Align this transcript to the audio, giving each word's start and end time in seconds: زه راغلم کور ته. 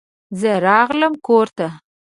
زه 0.39 0.51
راغلم 0.65 1.13
کور 1.27 1.47
ته. 1.57 1.67